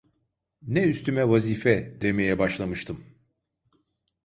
[0.61, 3.03] Ne üstüme vazife demeye başlamıştım.